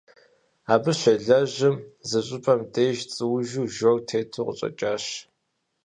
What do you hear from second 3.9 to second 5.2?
тету къыщӏэщащ.